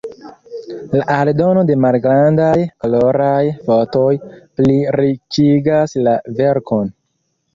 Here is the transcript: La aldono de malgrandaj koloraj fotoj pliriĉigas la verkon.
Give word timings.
La 0.93 1.01
aldono 1.15 1.63
de 1.71 1.75
malgrandaj 1.83 2.55
koloraj 2.85 3.45
fotoj 3.67 4.09
pliriĉigas 4.61 5.97
la 6.09 6.17
verkon. 6.41 6.91